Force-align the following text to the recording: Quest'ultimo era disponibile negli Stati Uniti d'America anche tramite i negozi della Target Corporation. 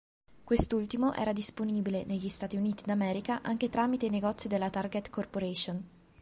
Quest'ultimo 0.43 1.13
era 1.13 1.31
disponibile 1.31 2.05
negli 2.05 2.27
Stati 2.27 2.55
Uniti 2.57 2.81
d'America 2.87 3.41
anche 3.43 3.69
tramite 3.69 4.07
i 4.07 4.09
negozi 4.09 4.47
della 4.47 4.71
Target 4.71 5.11
Corporation. 5.11 5.87